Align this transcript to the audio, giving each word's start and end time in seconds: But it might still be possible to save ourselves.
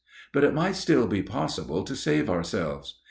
But 0.33 0.43
it 0.43 0.55
might 0.55 0.75
still 0.77 1.05
be 1.05 1.21
possible 1.21 1.83
to 1.83 1.95
save 1.95 2.27
ourselves. 2.27 2.95